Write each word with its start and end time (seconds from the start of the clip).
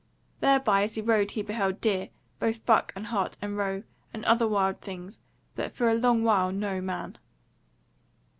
Thereby 0.39 0.81
as 0.81 0.95
he 0.95 1.01
rode 1.03 1.29
he 1.29 1.43
beheld 1.43 1.79
deer, 1.79 2.09
both 2.39 2.65
buck 2.65 2.91
and 2.95 3.05
hart 3.05 3.37
and 3.39 3.55
roe, 3.55 3.83
and 4.11 4.25
other 4.25 4.47
wild 4.47 4.81
things, 4.81 5.19
but 5.55 5.71
for 5.71 5.89
a 5.89 5.93
long 5.93 6.23
while 6.23 6.51
no 6.51 6.81
man. 6.81 7.19